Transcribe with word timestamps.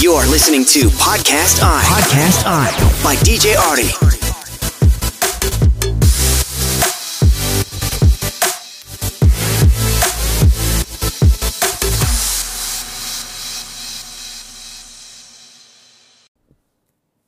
You're 0.00 0.24
listening 0.32 0.64
to 0.72 0.88
Podcast 0.96 1.60
I. 1.60 1.84
Podcast 1.84 2.48
I. 2.48 2.72
By 3.04 3.20
DJ 3.20 3.52
Artie. 3.52 3.92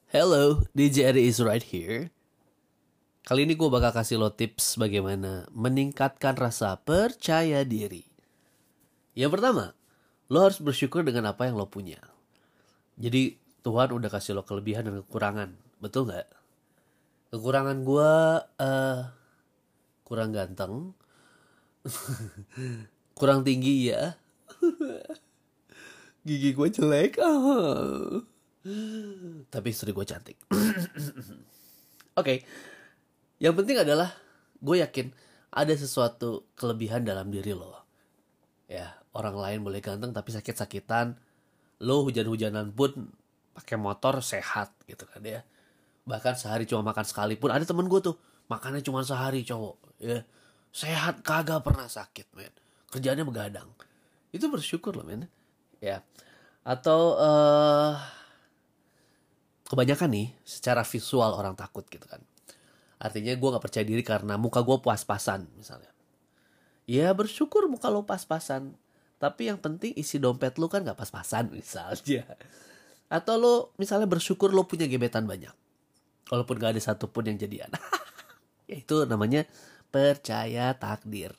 Hello, 0.08 0.64
DJ 0.72 1.12
Ari 1.12 1.28
is 1.28 1.44
right 1.44 1.60
here. 1.60 2.08
Kali 3.28 3.44
ini 3.44 3.52
gue 3.52 3.68
bakal 3.68 3.92
kasih 3.92 4.16
lo 4.16 4.32
tips 4.32 4.80
bagaimana 4.80 5.44
meningkatkan 5.52 6.40
rasa 6.40 6.80
percaya 6.80 7.68
diri. 7.68 8.08
Yang 9.12 9.36
pertama, 9.36 9.76
lo 10.32 10.48
harus 10.48 10.56
bersyukur 10.56 11.04
dengan 11.04 11.36
apa 11.36 11.52
yang 11.52 11.60
lo 11.60 11.68
punya. 11.68 12.00
Jadi 12.98 13.36
Tuhan 13.62 13.94
udah 13.94 14.10
kasih 14.10 14.36
lo 14.36 14.42
kelebihan 14.42 14.88
dan 14.88 14.98
kekurangan, 15.06 15.54
betul 15.78 16.10
nggak? 16.10 16.28
Kekurangan 17.32 17.78
gue 17.86 18.12
eh 18.60 19.00
kurang 20.04 20.30
ganteng, 20.36 20.92
kurang 23.18 23.46
tinggi 23.46 23.88
ya, 23.94 24.18
gigi 26.26 26.50
gue 26.52 26.68
jelek. 26.68 27.16
Ah. 27.22 28.20
Tapi 29.54 29.68
istri 29.70 29.90
gue 29.90 30.06
cantik. 30.06 30.38
Oke, 32.14 32.44
yang 33.42 33.56
penting 33.58 33.80
adalah 33.82 34.14
gue 34.62 34.78
yakin 34.78 35.10
ada 35.52 35.74
sesuatu 35.74 36.46
kelebihan 36.54 37.02
dalam 37.02 37.28
diri 37.28 37.52
lo. 37.52 37.82
Ya, 38.70 38.96
orang 39.12 39.36
lain 39.36 39.58
boleh 39.66 39.84
ganteng 39.84 40.16
tapi 40.16 40.32
sakit-sakitan. 40.32 41.18
Lo 41.82 42.06
hujan-hujanan 42.06 42.70
pun 42.72 43.10
pakai 43.52 43.76
motor 43.76 44.22
sehat 44.22 44.72
gitu 44.86 45.04
kan 45.04 45.20
ya. 45.26 45.42
Bahkan 46.06 46.34
sehari 46.38 46.64
cuma 46.64 46.86
makan 46.86 47.02
sekali 47.02 47.34
pun 47.34 47.50
ada 47.50 47.66
temen 47.66 47.90
gue 47.90 48.00
tuh 48.00 48.16
makannya 48.46 48.80
cuma 48.86 49.02
sehari 49.02 49.42
cowok 49.42 49.98
ya. 49.98 50.22
Sehat 50.72 51.20
kagak 51.26 51.60
pernah 51.66 51.90
sakit 51.90 52.32
men. 52.38 52.54
Kerjaannya 52.88 53.26
begadang. 53.26 53.68
Itu 54.30 54.48
bersyukur 54.48 54.94
loh 54.94 55.04
men. 55.04 55.26
Ya. 55.82 56.00
Atau 56.62 57.18
eh 57.18 57.98
kebanyakan 59.66 60.12
nih 60.12 60.28
secara 60.44 60.84
visual 60.84 61.32
orang 61.34 61.58
takut 61.58 61.84
gitu 61.88 62.04
kan. 62.04 62.22
Artinya 63.02 63.34
gue 63.34 63.48
gak 63.58 63.64
percaya 63.66 63.82
diri 63.82 64.06
karena 64.06 64.38
muka 64.38 64.62
gue 64.62 64.78
pas-pasan 64.78 65.50
misalnya. 65.58 65.90
Ya 66.86 67.10
bersyukur 67.10 67.66
muka 67.66 67.90
lo 67.90 68.06
pas-pasan. 68.06 68.78
Tapi 69.22 69.46
yang 69.46 69.62
penting 69.62 69.94
isi 69.94 70.18
dompet 70.18 70.58
lo 70.58 70.66
kan 70.66 70.82
gak 70.82 70.98
pas-pasan 70.98 71.54
misalnya. 71.54 72.26
Atau 73.06 73.38
lo 73.38 73.54
misalnya 73.78 74.10
bersyukur 74.10 74.50
lo 74.50 74.66
punya 74.66 74.90
gebetan 74.90 75.30
banyak. 75.30 75.54
Walaupun 76.26 76.58
gak 76.58 76.74
ada 76.74 76.82
satupun 76.82 77.30
yang 77.30 77.38
jadian. 77.38 77.70
ya 78.70 78.82
itu 78.82 79.06
namanya 79.06 79.46
percaya 79.94 80.74
takdir. 80.74 81.30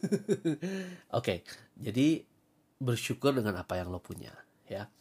Oke, 1.16 1.40
jadi 1.80 2.20
bersyukur 2.76 3.32
dengan 3.32 3.56
apa 3.64 3.80
yang 3.80 3.88
lo 3.88 4.04
punya 4.04 4.36
ya. 4.68 4.92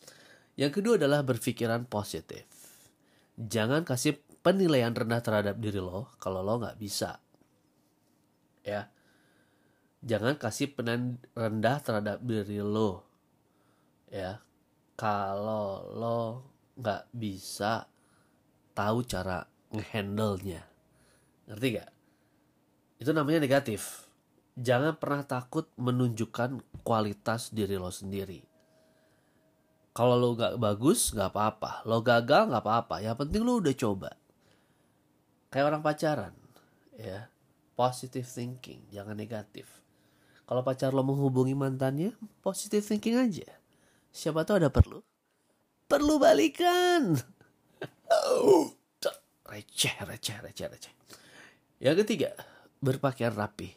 Yang 0.56 0.80
kedua 0.80 0.96
adalah 0.96 1.28
berpikiran 1.28 1.88
positif 1.92 2.48
jangan 3.40 3.88
kasih 3.88 4.20
penilaian 4.44 4.92
rendah 4.92 5.24
terhadap 5.24 5.56
diri 5.56 5.80
lo 5.80 6.12
kalau 6.20 6.44
lo 6.44 6.60
nggak 6.60 6.76
bisa 6.76 7.24
ya 8.68 8.92
jangan 10.00 10.40
kasih 10.40 10.72
penilaian 10.72 11.20
rendah 11.36 11.78
terhadap 11.84 12.18
diri 12.24 12.64
lo. 12.64 13.04
Ya 14.10 14.42
kalau 14.96 15.86
lo 15.94 16.20
nggak 16.80 17.12
bisa 17.12 17.88
tahu 18.72 19.04
cara 19.04 19.44
ngehandle 19.70 20.40
nya 20.42 20.64
ngerti 21.52 21.68
gak 21.78 21.92
itu 23.00 23.12
namanya 23.16 23.40
negatif. 23.40 24.12
Jangan 24.60 25.00
pernah 25.00 25.24
takut 25.24 25.72
menunjukkan 25.80 26.84
kualitas 26.84 27.56
diri 27.56 27.80
lo 27.80 27.88
sendiri. 27.96 28.44
Kalau 29.96 30.20
lo 30.20 30.36
gak 30.36 30.60
bagus 30.60 31.16
gak 31.16 31.32
apa-apa. 31.32 31.88
Lo 31.88 32.04
gagal 32.04 32.52
gak 32.52 32.60
apa-apa. 32.60 33.00
Yang 33.00 33.24
penting 33.24 33.48
lo 33.48 33.64
udah 33.64 33.72
coba. 33.72 34.12
Kayak 35.48 35.66
orang 35.72 35.80
pacaran 35.80 36.36
ya. 36.92 37.32
Positive 37.80 38.28
thinking 38.28 38.84
jangan 38.92 39.16
negatif 39.16 39.80
kalau 40.50 40.66
pacar 40.66 40.90
lo 40.90 41.06
menghubungi 41.06 41.54
mantannya 41.54 42.18
positive 42.42 42.82
thinking 42.82 43.22
aja 43.22 43.46
siapa 44.10 44.42
tahu 44.42 44.66
ada 44.66 44.74
perlu 44.74 45.06
perlu 45.86 46.18
balikan 46.18 47.14
receh 49.54 49.96
receh 50.02 50.38
receh 50.42 50.66
receh 50.66 50.94
yang 51.78 51.94
ketiga 52.02 52.34
berpakaian 52.82 53.38
rapi 53.38 53.70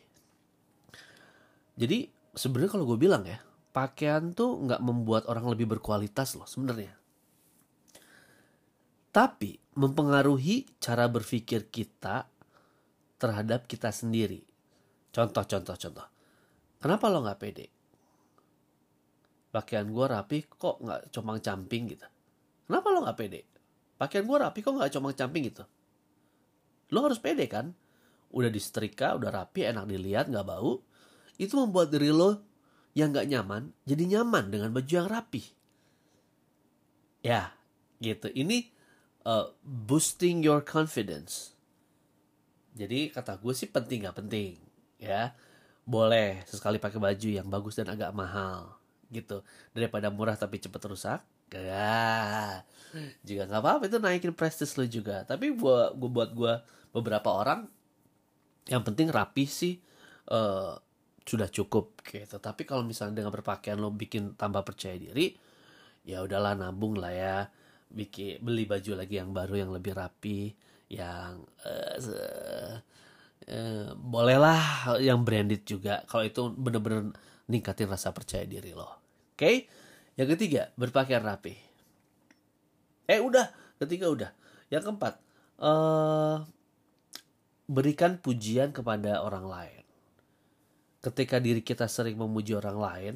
jadi 1.76 2.08
sebenarnya 2.32 2.72
kalau 2.72 2.88
gue 2.88 3.00
bilang 3.00 3.28
ya 3.28 3.36
pakaian 3.72 4.36
tuh 4.36 4.60
nggak 4.60 4.84
membuat 4.84 5.24
orang 5.26 5.48
lebih 5.48 5.76
berkualitas 5.76 6.36
loh 6.36 6.44
sebenarnya. 6.44 6.92
Tapi 9.12 9.60
mempengaruhi 9.76 10.80
cara 10.80 11.08
berpikir 11.08 11.68
kita 11.68 12.28
terhadap 13.16 13.68
kita 13.68 13.92
sendiri. 13.92 14.44
Contoh, 15.12 15.44
contoh, 15.44 15.76
contoh. 15.76 16.06
Kenapa 16.82 17.06
lo 17.06 17.22
nggak 17.22 17.38
pede? 17.38 17.66
Pakaian 19.54 19.86
gue 19.86 20.06
rapi 20.10 20.38
kok 20.50 20.82
nggak 20.82 21.14
comang 21.14 21.38
camping 21.38 21.94
gitu. 21.94 22.08
Kenapa 22.66 22.86
lo 22.90 23.06
nggak 23.06 23.18
pede? 23.18 23.40
Pakaian 23.94 24.26
gue 24.26 24.38
rapi 24.42 24.58
kok 24.58 24.74
nggak 24.74 24.90
comang 24.90 25.14
camping 25.14 25.46
gitu. 25.46 25.62
Lo 26.90 27.06
harus 27.06 27.22
pede 27.22 27.46
kan? 27.46 27.70
Udah 28.34 28.50
disetrika, 28.50 29.14
udah 29.14 29.30
rapi, 29.30 29.62
enak 29.62 29.86
dilihat, 29.86 30.26
nggak 30.26 30.42
bau. 30.42 30.82
Itu 31.38 31.60
membuat 31.62 31.94
diri 31.94 32.10
lo 32.10 32.42
yang 32.92 33.12
gak 33.12 33.28
nyaman 33.28 33.72
jadi 33.88 34.04
nyaman 34.18 34.52
dengan 34.52 34.70
baju 34.72 34.92
yang 34.92 35.08
rapi. 35.08 35.42
Ya, 37.24 37.56
gitu. 38.02 38.28
Ini 38.28 38.68
uh, 39.24 39.54
boosting 39.64 40.44
your 40.44 40.60
confidence. 40.60 41.56
Jadi 42.72 43.12
kata 43.12 43.36
gue 43.40 43.52
sih 43.52 43.68
penting 43.68 44.08
gak 44.08 44.16
penting, 44.16 44.56
ya. 45.00 45.32
Boleh 45.82 46.46
sesekali 46.46 46.78
pakai 46.78 47.02
baju 47.02 47.28
yang 47.28 47.50
bagus 47.50 47.74
dan 47.78 47.90
agak 47.90 48.14
mahal, 48.14 48.78
gitu. 49.10 49.42
Daripada 49.74 50.08
murah 50.14 50.38
tapi 50.38 50.62
cepat 50.62 50.82
rusak. 50.86 51.20
Ya, 51.52 52.64
juga 53.20 53.44
nggak 53.44 53.60
apa-apa 53.60 53.84
itu 53.84 54.00
naikin 54.00 54.32
prestis 54.32 54.72
lo 54.80 54.88
juga. 54.88 55.20
Tapi 55.28 55.52
buat 55.52 55.92
gue 55.92 56.08
buat 56.08 56.30
gue 56.32 56.54
beberapa 56.96 57.28
orang 57.28 57.68
yang 58.72 58.80
penting 58.80 59.12
rapi 59.12 59.44
sih. 59.44 59.76
Uh, 60.32 60.80
sudah 61.28 61.46
cukup 61.52 62.00
gitu. 62.08 62.40
Tapi 62.40 62.64
kalau 62.64 62.82
misalnya 62.82 63.20
dengan 63.20 63.36
berpakaian 63.36 63.76
lo 63.76 63.92
bikin 63.92 64.32
tambah 64.32 64.64
percaya 64.64 64.96
diri, 64.96 65.36
ya 66.08 66.24
udahlah 66.24 66.56
nabung 66.56 66.96
lah 66.96 67.12
ya. 67.12 67.36
Bikin 67.92 68.40
beli 68.40 68.64
baju 68.64 68.96
lagi 68.96 69.20
yang 69.20 69.36
baru 69.36 69.54
yang 69.60 69.70
lebih 69.76 69.92
rapi, 69.92 70.56
yang 70.88 71.44
uh, 71.68 72.80
uh, 73.48 73.94
bolehlah 73.96 74.94
yang 75.02 75.26
branded 75.26 75.66
juga. 75.66 76.02
Kalau 76.06 76.24
itu 76.26 76.52
bener-bener 76.52 77.14
ningkatin 77.48 77.90
rasa 77.90 78.14
percaya 78.14 78.46
diri 78.46 78.74
lo. 78.76 78.86
Oke? 78.86 79.36
Okay? 79.36 79.56
Yang 80.18 80.36
ketiga, 80.36 80.62
berpakaian 80.76 81.24
rapi. 81.24 81.56
Eh 83.08 83.18
udah, 83.18 83.48
ketiga 83.80 84.12
udah. 84.12 84.30
Yang 84.68 84.92
keempat, 84.92 85.14
uh, 85.60 86.44
berikan 87.66 88.20
pujian 88.20 88.70
kepada 88.70 89.24
orang 89.24 89.46
lain 89.48 89.82
ketika 91.02 91.42
diri 91.42 91.60
kita 91.60 91.90
sering 91.90 92.14
memuji 92.14 92.54
orang 92.54 92.78
lain, 92.78 93.14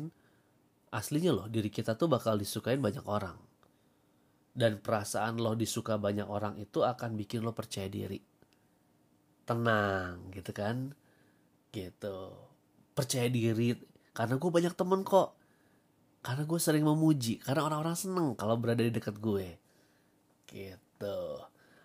aslinya 0.91 1.31
loh 1.31 1.47
diri 1.47 1.71
kita 1.71 1.95
tuh 1.95 2.11
bakal 2.11 2.35
disukain 2.35 2.83
banyak 2.83 3.07
orang. 3.07 3.39
Dan 4.57 4.83
perasaan 4.83 5.39
lo 5.39 5.55
disuka 5.55 5.95
banyak 5.95 6.27
orang 6.27 6.59
itu 6.59 6.83
akan 6.83 7.15
bikin 7.15 7.47
lo 7.47 7.55
percaya 7.55 7.87
diri. 7.87 8.19
Tenang 9.47 10.29
gitu 10.35 10.51
kan. 10.51 10.93
Gitu. 11.71 12.19
Percaya 12.93 13.31
diri. 13.31 13.79
Karena 14.11 14.37
gue 14.37 14.51
banyak 14.51 14.75
temen 14.75 15.07
kok. 15.07 15.39
Karena 16.21 16.43
gue 16.43 16.61
sering 16.61 16.85
memuji. 16.85 17.39
Karena 17.39 17.65
orang-orang 17.65 17.97
seneng 17.97 18.35
kalau 18.35 18.59
berada 18.59 18.83
di 18.83 18.91
dekat 18.91 19.17
gue. 19.23 19.57
Gitu. 20.51 21.19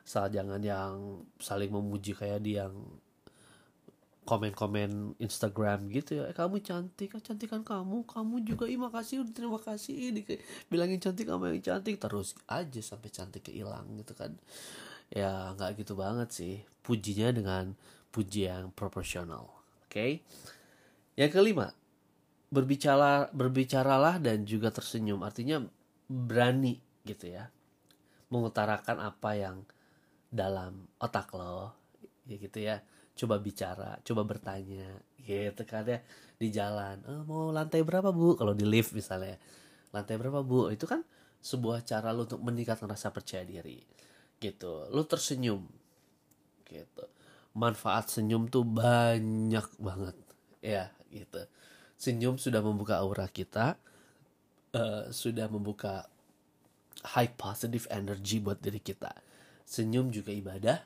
Asal 0.01 0.27
jangan 0.33 0.59
yang 0.59 1.23
saling 1.39 1.71
memuji 1.71 2.11
kayak 2.11 2.43
dia 2.43 2.65
yang 2.67 2.75
komen-komen 4.21 5.17
Instagram 5.17 5.89
gitu 5.89 6.21
ya 6.21 6.29
eh, 6.29 6.35
kamu 6.37 6.61
cantik 6.61 7.17
kecantikan 7.17 7.65
kamu 7.65 8.05
kamu 8.05 8.45
juga 8.45 8.69
ih 8.69 8.77
makasih 8.77 9.25
terima 9.33 9.57
kasih 9.57 10.13
ini 10.13 10.21
bilangin 10.69 11.01
cantik 11.01 11.25
kamu 11.25 11.57
yang 11.57 11.63
cantik 11.65 11.97
terus 11.97 12.37
aja 12.45 12.81
sampai 12.85 13.09
cantik 13.09 13.49
hilang 13.49 13.89
gitu 13.97 14.13
kan 14.13 14.37
ya 15.11 15.51
nggak 15.53 15.83
gitu 15.83 15.93
banget 15.99 16.29
sih. 16.31 16.55
Pujinya 16.81 17.29
dengan 17.29 17.75
puji 18.09 18.47
yang 18.49 18.71
proporsional 18.73 19.45
oke? 19.45 19.91
Okay? 19.91 20.23
yang 21.19 21.29
kelima 21.29 21.69
berbicara 22.51 23.31
berbicaralah 23.31 24.19
dan 24.19 24.47
juga 24.47 24.71
tersenyum. 24.71 25.21
Artinya 25.23 25.63
berani 26.07 26.79
gitu 27.03 27.31
ya. 27.31 27.51
Mengutarakan 28.31 28.97
apa 29.03 29.31
yang 29.35 29.57
dalam 30.31 30.87
otak 30.97 31.31
lo 31.35 31.75
ya 32.27 32.35
gitu 32.39 32.59
ya. 32.63 32.79
Coba 33.11 33.37
bicara 33.37 33.99
coba 34.01 34.23
bertanya 34.23 34.95
gitu 35.19 35.61
kan 35.67 35.83
ya. 35.85 35.99
Di 36.39 36.47
jalan 36.49 37.03
oh, 37.05 37.21
mau 37.27 37.43
lantai 37.51 37.83
berapa 37.83 38.09
bu? 38.09 38.39
Kalau 38.39 38.55
di 38.55 38.63
lift 38.63 38.95
misalnya. 38.95 39.35
Lantai 39.91 40.15
berapa 40.15 40.39
bu? 40.41 40.71
Itu 40.71 40.87
kan 40.87 41.03
sebuah 41.43 41.83
cara 41.83 42.15
lo 42.15 42.23
untuk 42.23 42.39
meningkatkan 42.39 42.87
rasa 42.87 43.09
percaya 43.11 43.41
diri 43.41 43.81
gitu. 44.41 44.89
Lo 44.89 45.05
tersenyum. 45.05 45.63
Gitu. 46.65 47.05
Manfaat 47.53 48.09
senyum 48.09 48.49
tuh 48.49 48.65
banyak 48.65 49.67
banget. 49.77 50.17
Ya 50.65 50.89
gitu. 51.13 51.45
Senyum 52.01 52.41
sudah 52.41 52.65
membuka 52.65 52.97
aura 52.97 53.29
kita 53.29 53.77
uh, 54.73 55.05
sudah 55.13 55.45
membuka 55.45 56.09
high 57.13 57.29
positive 57.37 57.85
energy 57.93 58.41
buat 58.41 58.57
diri 58.57 58.81
kita. 58.81 59.13
Senyum 59.63 60.09
juga 60.09 60.33
ibadah. 60.33 60.79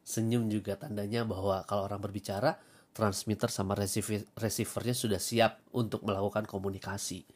Senyum 0.00 0.48
juga 0.48 0.78
tandanya 0.78 1.26
bahwa 1.26 1.66
kalau 1.66 1.84
orang 1.90 2.00
berbicara 2.00 2.56
transmitter 2.90 3.46
sama 3.46 3.78
receiver 3.78 4.26
receivernya 4.34 4.94
sudah 4.96 5.20
siap 5.20 5.62
untuk 5.74 6.06
melakukan 6.06 6.46
komunikasi. 6.46 7.26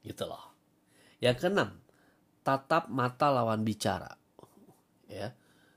Gitu 0.00 0.24
loh. 0.24 0.56
Yang 1.20 1.44
keenam 1.44 1.70
tatap 2.40 2.88
mata 2.88 3.28
lawan 3.28 3.60
bicara 3.60 4.19
ya. 5.10 5.34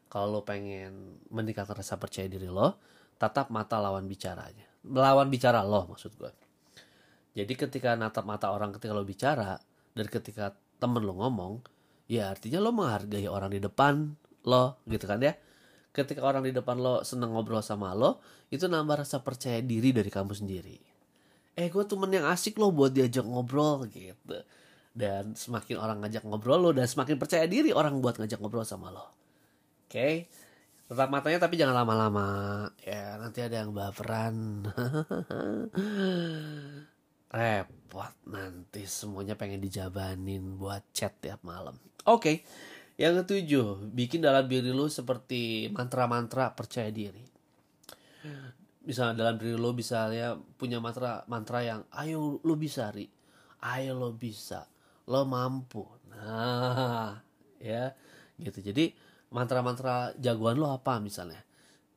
Kalau 0.07 0.29
lo 0.29 0.41
pengen 0.45 1.17
meningkatkan 1.33 1.73
rasa 1.73 1.97
percaya 1.97 2.29
diri 2.29 2.45
lo 2.45 2.77
tatap 3.17 3.49
mata 3.49 3.81
lawan 3.81 4.05
bicaranya. 4.05 4.69
Lawan 4.85 5.27
bicara 5.33 5.65
lo 5.65 5.89
maksud 5.89 6.13
gue 6.15 6.43
jadi 7.33 7.53
ketika 7.57 7.97
natap 7.97 8.29
mata 8.29 8.53
orang 8.53 8.69
ketika 8.77 8.93
lo 8.93 9.01
bicara 9.01 9.57
dan 9.97 10.05
ketika 10.05 10.53
temen 10.77 11.01
lo 11.01 11.17
ngomong 11.17 11.65
ya 12.05 12.29
artinya 12.29 12.61
lo 12.61 12.69
menghargai 12.69 13.25
orang 13.25 13.57
di 13.57 13.59
depan 13.61 14.13
lo 14.45 14.77
gitu 14.85 15.05
kan 15.09 15.17
ya. 15.21 15.33
Ketika 15.93 16.25
orang 16.25 16.45
di 16.45 16.53
depan 16.53 16.77
lo 16.77 17.01
seneng 17.01 17.33
ngobrol 17.33 17.61
sama 17.65 17.93
lo 17.97 18.21
itu 18.53 18.69
nambah 18.69 19.01
rasa 19.01 19.25
percaya 19.25 19.61
diri 19.65 19.89
dari 19.89 20.09
kamu 20.13 20.33
sendiri. 20.33 20.77
Eh 21.57 21.69
gue 21.69 21.83
temen 21.85 22.09
yang 22.13 22.29
asik 22.29 22.57
lo 22.61 22.69
buat 22.69 22.93
diajak 22.93 23.25
ngobrol 23.25 23.89
gitu. 23.89 24.45
Dan 24.93 25.33
semakin 25.33 25.81
orang 25.81 26.05
ngajak 26.05 26.21
ngobrol 26.29 26.69
lo 26.69 26.69
dan 26.69 26.85
semakin 26.85 27.17
percaya 27.17 27.49
diri 27.49 27.73
orang 27.73 27.97
buat 27.97 28.21
ngajak 28.21 28.37
ngobrol 28.37 28.61
sama 28.61 28.93
lo 28.93 29.22
okay? 29.93 30.25
tetap 30.89 31.09
matanya 31.13 31.39
tapi 31.41 31.55
jangan 31.57 31.85
lama-lama 31.85 32.27
ya 32.81 33.17
nanti 33.21 33.45
ada 33.45 33.61
yang 33.61 33.71
baperan 33.71 34.65
repot 37.33 38.13
nanti 38.29 38.85
semuanya 38.89 39.37
pengen 39.37 39.61
dijabanin 39.61 40.57
buat 40.57 40.81
chat 40.93 41.17
tiap 41.21 41.41
malam 41.45 41.77
oke 42.05 42.21
okay. 42.21 42.37
Yang 42.93 43.25
ketujuh, 43.25 43.89
bikin 43.89 44.21
dalam 44.21 44.45
diri 44.45 44.69
lu 44.69 44.85
seperti 44.85 45.65
mantra-mantra 45.73 46.53
percaya 46.53 46.93
diri. 46.93 47.25
Misalnya 48.85 49.25
dalam 49.25 49.35
diri 49.41 49.57
lu 49.57 49.73
misalnya 49.73 50.37
punya 50.37 50.77
mantra 50.77 51.25
mantra 51.25 51.65
yang 51.65 51.81
ayo 51.89 52.37
lu 52.45 52.53
bisa 52.53 52.93
ri, 52.93 53.09
ayo 53.65 53.97
lo 53.97 54.13
bisa, 54.13 54.69
lo 55.09 55.25
mampu. 55.25 55.81
Nah, 56.13 57.17
ya 57.57 57.97
gitu. 58.37 58.61
Jadi 58.61 58.93
mantra-mantra 59.33 60.13
jagoan 60.21 60.61
lo 60.61 60.69
apa 60.69 61.01
misalnya? 61.01 61.41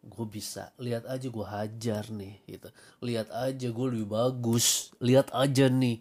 Gue 0.07 0.25
bisa, 0.25 0.73
lihat 0.81 1.05
aja 1.05 1.27
gue 1.29 1.47
hajar 1.47 2.05
nih 2.09 2.35
gitu. 2.49 2.69
Lihat 3.05 3.29
aja 3.31 3.69
gue 3.69 3.87
lebih 3.93 4.09
bagus, 4.09 4.95
lihat 5.03 5.29
aja 5.37 5.69
nih. 5.69 6.01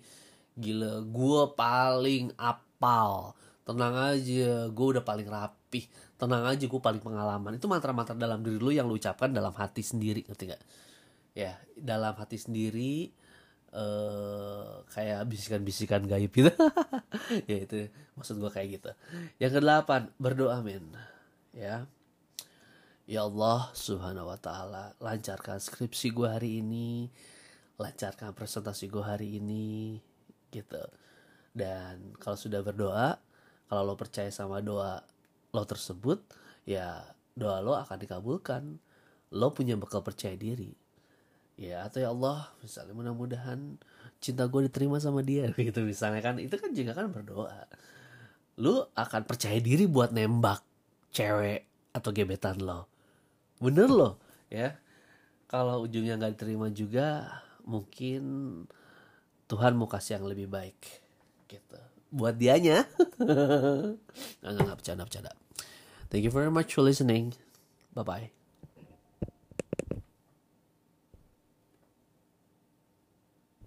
Gila, 0.55 1.03
gue 1.03 1.41
paling 1.59 2.31
apal. 2.39 3.35
Tenang 3.65 4.15
aja 4.15 4.69
gue 4.69 4.87
udah 4.95 5.03
paling 5.03 5.27
rapih 5.27 5.89
tenang 6.15 6.47
aja 6.47 6.63
gue 6.63 6.81
paling 6.81 7.03
pengalaman. 7.03 7.59
Itu 7.59 7.67
mantra-mantra 7.67 8.15
dalam 8.15 8.39
diri 8.39 8.57
lu 8.61 8.71
yang 8.71 8.87
lu 8.87 8.95
ucapkan 8.95 9.33
dalam 9.33 9.51
hati 9.51 9.83
sendiri 9.83 10.23
ngerti 10.23 10.43
gak 10.55 10.63
ya 11.35 11.51
dalam 11.75 12.15
hati 12.15 12.39
sendiri 12.39 13.11
uh, 13.75 14.87
kayak 14.95 15.27
bisikan-bisikan 15.27 16.07
gaib 16.07 16.31
gitu. 16.31 16.51
Ya 17.49 17.57
itu 17.63 17.91
maksud 18.15 18.39
gue 18.39 18.51
kayak 18.51 18.79
gitu. 18.79 18.91
Yang 19.41 19.59
kedelapan 19.59 20.07
berdoa 20.15 20.63
men 20.63 20.87
ya. 21.55 21.87
Ya 23.05 23.21
Allah 23.23 23.71
subhanahu 23.71 24.29
wa 24.33 24.39
taala 24.41 24.91
lancarkan 24.97 25.61
skripsi 25.61 26.11
gue 26.11 26.27
hari 26.27 26.59
ini 26.59 27.07
lancarkan 27.77 28.35
presentasi 28.35 28.91
gue 28.91 29.03
hari 29.03 29.39
ini 29.39 29.99
gitu. 30.51 30.83
Dan 31.55 32.17
kalau 32.19 32.35
sudah 32.35 32.59
berdoa 32.59 33.15
kalau 33.71 33.81
lo 33.87 33.95
percaya 33.95 34.29
sama 34.29 34.59
doa 34.59 34.99
lo 35.55 35.63
tersebut 35.63 36.19
ya 36.67 37.01
doa 37.37 37.63
lo 37.63 37.79
akan 37.79 37.97
dikabulkan. 38.03 38.63
Lo 39.35 39.51
punya 39.53 39.77
bekal 39.79 40.01
percaya 40.01 40.35
diri. 40.35 40.73
Ya 41.55 41.87
atau 41.87 42.03
ya 42.03 42.11
Allah 42.11 42.51
misalnya 42.59 42.91
mudah-mudahan 42.97 43.79
cinta 44.19 44.49
gue 44.49 44.67
diterima 44.67 44.99
sama 44.99 45.21
dia 45.21 45.47
gitu 45.55 45.85
misalnya 45.85 46.25
kan. 46.25 46.41
Itu 46.41 46.57
kan 46.57 46.73
juga 46.73 46.97
kan 46.97 47.13
berdoa. 47.13 47.69
Lo 48.57 48.89
akan 48.97 49.29
percaya 49.29 49.61
diri 49.61 49.85
buat 49.85 50.09
nembak 50.09 50.74
cewek 51.15 51.63
atau 51.95 52.11
gebetan 52.11 52.59
lo 52.59 52.91
bener 53.63 53.87
lo 53.87 54.19
ya 54.51 54.75
kalau 55.47 55.87
ujungnya 55.87 56.19
nggak 56.19 56.35
diterima 56.35 56.67
juga 56.75 57.39
mungkin 57.63 58.23
Tuhan 59.47 59.79
mau 59.79 59.87
kasih 59.87 60.19
yang 60.19 60.27
lebih 60.27 60.51
baik 60.51 60.79
gitu 61.47 61.79
buat 62.15 62.39
dianya. 62.39 62.87
nggak, 64.39 64.51
nggak, 64.55 64.77
bercanda, 64.79 65.03
bercanda. 65.03 65.31
Thank 66.07 66.23
you 66.23 66.31
very 66.31 66.51
much 66.51 66.71
for 66.71 66.85
listening. 66.85 67.35
Bye-bye. 67.91 68.44